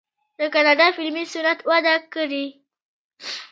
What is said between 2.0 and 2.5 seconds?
کړې.